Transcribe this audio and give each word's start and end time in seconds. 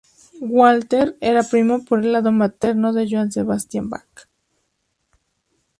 Walther 0.41 1.15
era 1.21 1.43
primo 1.43 1.85
por 1.85 1.99
el 1.99 2.11
lado 2.13 2.31
materno 2.31 2.91
de 2.91 3.07
Johann 3.07 3.31
Sebastian 3.31 3.87
Bach. 3.87 4.27